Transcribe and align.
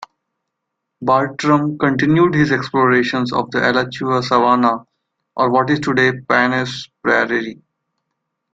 Bartram 1.03 1.77
continued 1.77 2.33
his 2.33 2.51
explorations 2.51 3.31
of 3.31 3.51
the 3.51 3.59
Alachua 3.69 4.23
Savannah, 4.23 4.83
or 5.35 5.51
what 5.51 5.69
is 5.69 5.79
today 5.79 6.11
Paynes 6.27 6.89
Prairie. 7.03 7.61